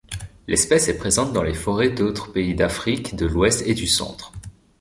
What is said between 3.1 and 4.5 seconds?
de l'Ouest et du Centre.